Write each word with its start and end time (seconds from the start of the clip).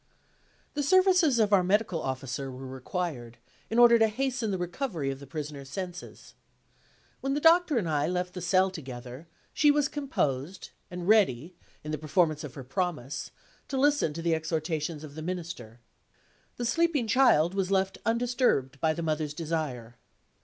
The 0.73 0.81
services 0.81 1.37
of 1.37 1.53
our 1.53 1.63
medical 1.63 2.01
officer 2.01 2.51
were 2.51 2.65
required, 2.65 3.37
in 3.69 3.77
order 3.77 3.99
to 3.99 4.07
hasten 4.07 4.49
the 4.49 4.57
recovery 4.57 5.11
of 5.11 5.19
the 5.19 5.27
Prisoner's 5.27 5.69
senses. 5.69 6.33
When 7.19 7.35
the 7.35 7.39
Doctor 7.39 7.77
and 7.77 7.87
I 7.87 8.07
left 8.07 8.33
the 8.33 8.41
cell 8.41 8.71
together, 8.71 9.27
she 9.53 9.69
was 9.69 9.87
composed, 9.87 10.71
and 10.89 11.07
ready 11.07 11.53
(in 11.83 11.91
the 11.91 11.99
performance 11.99 12.43
of 12.43 12.55
her 12.55 12.63
promise) 12.63 13.29
to 13.67 13.77
listen 13.77 14.11
to 14.13 14.23
the 14.23 14.33
exhortations 14.33 15.03
of 15.03 15.13
the 15.13 15.21
Minister. 15.21 15.81
The 16.57 16.65
sleeping 16.65 17.05
child 17.05 17.53
was 17.53 17.69
left 17.69 17.99
undisturbed, 18.03 18.79
by 18.81 18.93
the 18.95 19.03
mother's 19.03 19.35
desire. 19.35 19.97